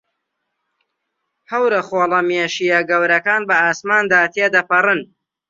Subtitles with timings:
[1.51, 4.99] هەورە خۆڵەمێشییە گەورەکان بە ئاسماندا تێدەپەڕن.